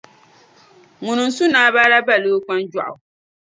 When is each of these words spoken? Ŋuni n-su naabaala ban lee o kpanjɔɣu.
Ŋuni 1.03 1.23
n-su 1.27 1.43
naabaala 1.51 2.05
ban 2.07 2.19
lee 2.23 2.35
o 2.37 2.43
kpanjɔɣu. 2.45 2.95